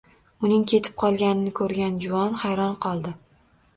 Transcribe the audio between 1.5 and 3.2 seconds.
koʻrgan juvon hayron qoldi